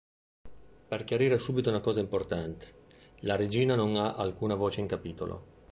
[0.87, 2.73] Per chiarire subito una cosa importante,
[3.19, 5.59] la regina non ha alcuna voce in capitolo.